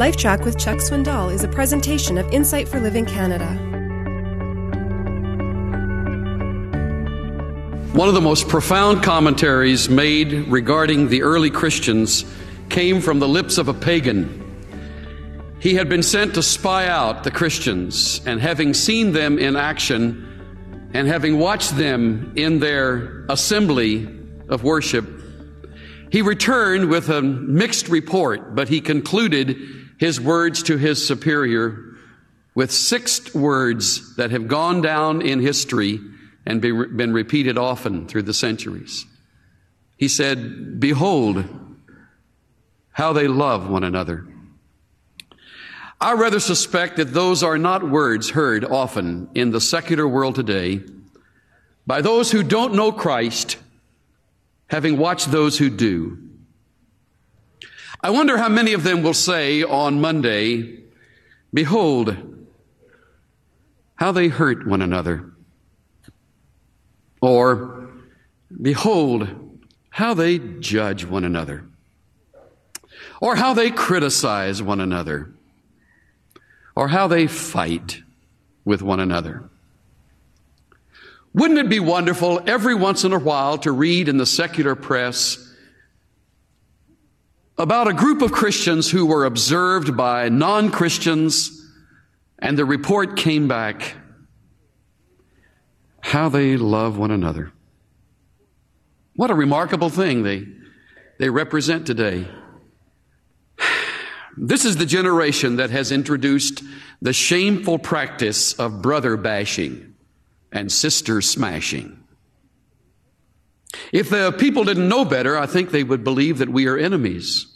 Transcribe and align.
LifeTrac 0.00 0.46
with 0.46 0.58
Chuck 0.58 0.78
Swindoll 0.78 1.30
is 1.30 1.44
a 1.44 1.48
presentation 1.48 2.16
of 2.16 2.26
Insight 2.32 2.66
for 2.66 2.80
Living 2.80 3.04
Canada. 3.04 3.48
One 7.92 8.08
of 8.08 8.14
the 8.14 8.20
most 8.22 8.48
profound 8.48 9.02
commentaries 9.02 9.90
made 9.90 10.48
regarding 10.48 11.08
the 11.08 11.20
early 11.20 11.50
Christians 11.50 12.24
came 12.70 13.02
from 13.02 13.18
the 13.18 13.28
lips 13.28 13.58
of 13.58 13.68
a 13.68 13.74
pagan. 13.74 14.42
He 15.58 15.74
had 15.74 15.90
been 15.90 16.02
sent 16.02 16.32
to 16.32 16.42
spy 16.42 16.86
out 16.86 17.22
the 17.22 17.30
Christians, 17.30 18.22
and 18.24 18.40
having 18.40 18.72
seen 18.72 19.12
them 19.12 19.38
in 19.38 19.54
action, 19.54 20.88
and 20.94 21.06
having 21.08 21.38
watched 21.38 21.76
them 21.76 22.32
in 22.36 22.60
their 22.60 23.26
assembly 23.28 24.08
of 24.48 24.64
worship, 24.64 25.04
he 26.10 26.22
returned 26.22 26.88
with 26.88 27.10
a 27.10 27.20
mixed 27.20 27.90
report, 27.90 28.54
but 28.54 28.70
he 28.70 28.80
concluded 28.80 29.58
his 30.00 30.18
words 30.18 30.62
to 30.62 30.78
his 30.78 31.06
superior 31.06 31.78
with 32.54 32.72
six 32.72 33.34
words 33.34 34.16
that 34.16 34.30
have 34.30 34.48
gone 34.48 34.80
down 34.80 35.20
in 35.20 35.40
history 35.40 36.00
and 36.46 36.62
been 36.62 37.12
repeated 37.12 37.58
often 37.58 38.08
through 38.08 38.22
the 38.22 38.32
centuries. 38.32 39.04
He 39.98 40.08
said, 40.08 40.80
Behold 40.80 41.44
how 42.92 43.12
they 43.12 43.28
love 43.28 43.68
one 43.68 43.84
another. 43.84 44.26
I 46.00 46.14
rather 46.14 46.40
suspect 46.40 46.96
that 46.96 47.12
those 47.12 47.42
are 47.42 47.58
not 47.58 47.86
words 47.86 48.30
heard 48.30 48.64
often 48.64 49.28
in 49.34 49.50
the 49.50 49.60
secular 49.60 50.08
world 50.08 50.34
today 50.34 50.80
by 51.86 52.00
those 52.00 52.32
who 52.32 52.42
don't 52.42 52.74
know 52.74 52.90
Christ, 52.90 53.58
having 54.68 54.96
watched 54.96 55.30
those 55.30 55.58
who 55.58 55.68
do. 55.68 56.29
I 58.02 58.10
wonder 58.10 58.36
how 58.36 58.48
many 58.48 58.72
of 58.72 58.82
them 58.82 59.02
will 59.02 59.14
say 59.14 59.62
on 59.62 60.00
Monday, 60.00 60.78
Behold, 61.52 62.16
how 63.96 64.12
they 64.12 64.28
hurt 64.28 64.66
one 64.66 64.82
another. 64.82 65.30
Or, 67.20 67.90
Behold, 68.60 69.28
how 69.90 70.14
they 70.14 70.38
judge 70.38 71.04
one 71.04 71.24
another. 71.24 71.64
Or 73.20 73.36
how 73.36 73.52
they 73.52 73.70
criticize 73.70 74.62
one 74.62 74.80
another 74.80 75.34
or 76.80 76.88
how 76.88 77.06
they 77.08 77.26
fight 77.26 78.02
with 78.64 78.80
one 78.80 79.00
another. 79.00 79.44
Wouldn't 81.34 81.58
it 81.58 81.68
be 81.68 81.78
wonderful 81.80 82.40
every 82.46 82.74
once 82.74 83.04
in 83.04 83.12
a 83.12 83.18
while 83.18 83.58
to 83.58 83.70
read 83.70 84.08
in 84.08 84.16
the 84.16 84.24
secular 84.24 84.74
press 84.74 85.49
about 87.60 87.88
a 87.88 87.92
group 87.92 88.22
of 88.22 88.32
Christians 88.32 88.90
who 88.90 89.04
were 89.04 89.26
observed 89.26 89.94
by 89.94 90.30
non 90.30 90.70
Christians, 90.70 91.70
and 92.38 92.56
the 92.56 92.64
report 92.64 93.18
came 93.18 93.48
back 93.48 93.96
how 96.00 96.30
they 96.30 96.56
love 96.56 96.96
one 96.96 97.10
another. 97.10 97.52
What 99.14 99.30
a 99.30 99.34
remarkable 99.34 99.90
thing 99.90 100.22
they, 100.22 100.46
they 101.18 101.28
represent 101.28 101.86
today. 101.86 102.26
This 104.38 104.64
is 104.64 104.78
the 104.78 104.86
generation 104.86 105.56
that 105.56 105.68
has 105.68 105.92
introduced 105.92 106.62
the 107.02 107.12
shameful 107.12 107.78
practice 107.78 108.54
of 108.54 108.80
brother 108.80 109.18
bashing 109.18 109.96
and 110.50 110.72
sister 110.72 111.20
smashing. 111.20 111.99
If 113.92 114.10
the 114.10 114.32
people 114.32 114.64
didn't 114.64 114.88
know 114.88 115.04
better, 115.04 115.36
I 115.36 115.46
think 115.46 115.70
they 115.70 115.82
would 115.82 116.04
believe 116.04 116.38
that 116.38 116.48
we 116.48 116.66
are 116.66 116.78
enemies 116.78 117.46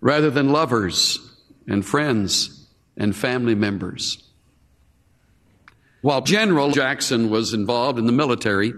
rather 0.00 0.30
than 0.30 0.52
lovers 0.52 1.18
and 1.66 1.84
friends 1.84 2.68
and 2.96 3.14
family 3.14 3.54
members. 3.54 4.22
While 6.00 6.20
General 6.20 6.70
Jackson 6.70 7.30
was 7.30 7.52
involved 7.52 7.98
in 7.98 8.06
the 8.06 8.12
military, 8.12 8.72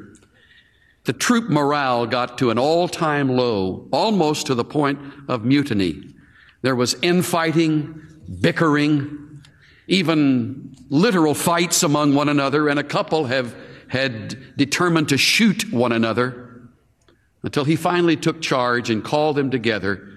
the 1.05 1.13
troop 1.13 1.49
morale 1.49 2.07
got 2.07 2.39
to 2.39 2.51
an 2.51 2.59
all 2.59 2.89
time 2.89 3.29
low, 3.29 3.89
almost 3.93 4.47
to 4.47 4.55
the 4.55 4.65
point 4.65 4.99
of 5.29 5.45
mutiny. 5.45 6.03
There 6.63 6.75
was 6.75 6.97
infighting, 7.03 8.03
bickering, 8.41 9.43
even 9.87 10.75
literal 10.89 11.35
fights 11.35 11.83
among 11.83 12.15
one 12.15 12.29
another, 12.29 12.69
and 12.69 12.79
a 12.79 12.85
couple 12.85 13.27
have 13.27 13.55
had 13.89 14.57
determined 14.57 15.09
to 15.09 15.19
shoot 15.19 15.73
one 15.73 15.93
another 15.93 16.69
until 17.43 17.65
he 17.65 17.77
finally 17.77 18.17
took 18.17 18.41
charge 18.41 18.91
and 18.91 19.03
called 19.05 19.37
them 19.37 19.51
together 19.51 20.09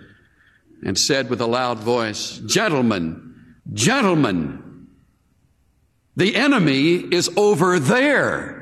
and 0.84 0.98
said 0.98 1.30
with 1.30 1.42
a 1.42 1.48
loud 1.48 1.80
voice, 1.80 2.38
Gentlemen, 2.46 3.36
gentlemen, 3.74 4.88
the 6.16 6.36
enemy 6.36 6.96
is 6.96 7.30
over 7.38 7.80
there. 7.80 8.62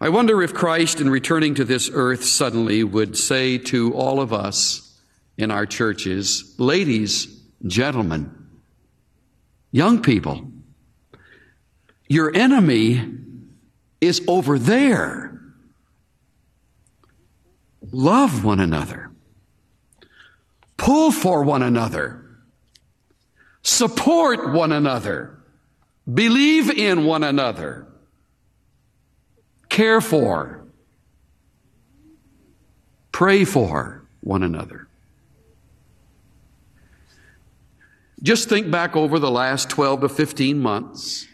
I 0.00 0.08
wonder 0.08 0.42
if 0.42 0.54
Christ, 0.54 1.00
in 1.00 1.10
returning 1.10 1.56
to 1.56 1.64
this 1.64 1.90
earth 1.92 2.24
suddenly, 2.24 2.82
would 2.82 3.18
say 3.18 3.58
to 3.58 3.92
all 3.92 4.20
of 4.20 4.32
us 4.32 4.98
in 5.36 5.50
our 5.50 5.66
churches, 5.66 6.54
ladies, 6.56 7.26
gentlemen, 7.66 8.34
young 9.72 10.00
people, 10.00 10.50
your 12.10 12.36
enemy 12.36 13.00
is 14.02 14.20
over 14.28 14.58
there. 14.58 15.40
Love 17.90 18.44
one 18.44 18.60
another. 18.60 19.10
Pull 20.76 21.12
for 21.12 21.42
one 21.42 21.62
another. 21.62 22.22
Support 23.62 24.52
one 24.52 24.72
another. 24.72 25.38
Believe 26.12 26.70
in 26.70 27.04
one 27.04 27.24
another 27.24 27.86
care 29.70 30.00
for, 30.00 30.64
pray 33.12 33.44
for 33.44 34.04
one 34.20 34.42
another. 34.42 34.88
Just 38.22 38.50
think 38.50 38.70
back 38.70 38.96
over 38.96 39.18
the 39.18 39.30
last 39.30 39.70
12 39.70 40.02
to 40.02 40.08
15 40.10 40.58
months. 40.58 41.26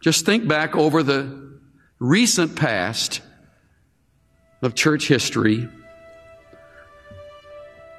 Just 0.00 0.24
think 0.24 0.48
back 0.48 0.74
over 0.76 1.02
the 1.02 1.50
recent 1.98 2.56
past 2.56 3.20
of 4.62 4.74
church 4.74 5.06
history. 5.08 5.68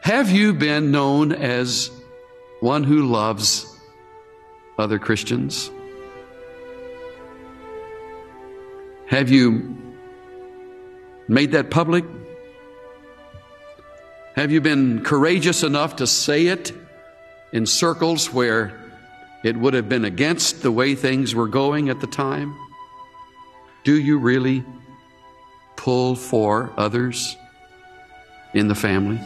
Have 0.01 0.31
you 0.31 0.53
been 0.53 0.89
known 0.89 1.31
as 1.31 1.91
one 2.59 2.83
who 2.83 3.05
loves 3.05 3.67
other 4.79 4.97
Christians? 4.97 5.69
Have 9.05 9.29
you 9.29 9.77
made 11.27 11.51
that 11.51 11.69
public? 11.69 12.03
Have 14.35 14.51
you 14.51 14.59
been 14.59 15.03
courageous 15.03 15.61
enough 15.61 15.97
to 15.97 16.07
say 16.07 16.47
it 16.47 16.71
in 17.51 17.67
circles 17.67 18.33
where 18.33 18.80
it 19.43 19.57
would 19.57 19.73
have 19.73 19.89
been 19.89 20.05
against 20.05 20.61
the 20.61 20.71
way 20.71 20.95
things 20.95 21.33
were 21.33 21.47
going 21.47 21.89
at 21.89 21.99
the 21.99 22.07
time? 22.07 22.55
Do 23.83 23.99
you 23.99 24.19
really 24.19 24.63
pull 25.75 26.15
for 26.15 26.71
others 26.77 27.35
in 28.53 28.67
the 28.67 28.75
family? 28.75 29.19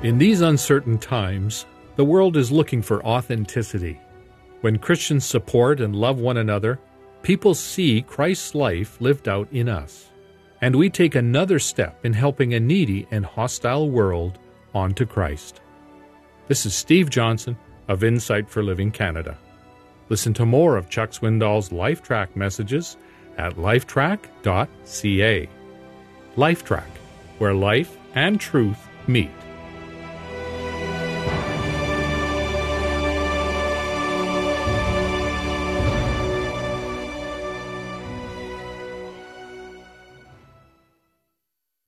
In 0.00 0.18
these 0.18 0.40
uncertain 0.40 0.96
times, 0.96 1.66
the 1.96 2.04
world 2.04 2.36
is 2.36 2.52
looking 2.52 2.82
for 2.82 3.04
authenticity. 3.04 4.00
When 4.60 4.78
Christians 4.78 5.24
support 5.24 5.80
and 5.80 5.96
love 5.96 6.20
one 6.20 6.36
another, 6.36 6.78
people 7.22 7.54
see 7.54 8.02
Christ's 8.02 8.54
life 8.54 9.00
lived 9.00 9.28
out 9.28 9.48
in 9.52 9.68
us. 9.68 10.08
And 10.60 10.74
we 10.74 10.90
take 10.90 11.14
another 11.14 11.58
step 11.58 12.04
in 12.04 12.12
helping 12.12 12.54
a 12.54 12.60
needy 12.60 13.06
and 13.10 13.24
hostile 13.24 13.90
world 13.90 14.38
onto 14.74 15.06
Christ. 15.06 15.60
This 16.48 16.66
is 16.66 16.74
Steve 16.74 17.10
Johnson 17.10 17.56
of 17.86 18.02
Insight 18.02 18.50
for 18.50 18.62
Living 18.62 18.90
Canada. 18.90 19.38
Listen 20.08 20.34
to 20.34 20.46
more 20.46 20.76
of 20.76 20.88
Chuck 20.88 21.10
Swindoll's 21.10 21.68
LifeTrac 21.68 22.34
messages 22.34 22.96
at 23.36 23.56
lifetrac.ca. 23.56 25.48
LifeTrac, 26.36 26.88
where 27.38 27.54
life 27.54 27.96
and 28.14 28.40
truth 28.40 28.78
meet. 29.06 29.30